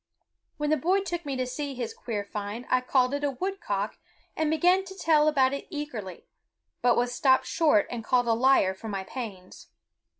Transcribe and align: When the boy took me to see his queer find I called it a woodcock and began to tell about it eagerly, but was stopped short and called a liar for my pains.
When 0.57 0.71
the 0.71 0.77
boy 0.77 1.01
took 1.01 1.27
me 1.27 1.35
to 1.35 1.45
see 1.45 1.75
his 1.75 1.93
queer 1.93 2.25
find 2.25 2.65
I 2.71 2.81
called 2.81 3.13
it 3.13 3.23
a 3.23 3.29
woodcock 3.29 3.99
and 4.35 4.49
began 4.49 4.83
to 4.85 4.97
tell 4.97 5.27
about 5.27 5.53
it 5.53 5.67
eagerly, 5.69 6.25
but 6.81 6.97
was 6.97 7.13
stopped 7.13 7.45
short 7.45 7.85
and 7.91 8.03
called 8.03 8.25
a 8.27 8.33
liar 8.33 8.73
for 8.73 8.87
my 8.87 9.03
pains. 9.03 9.67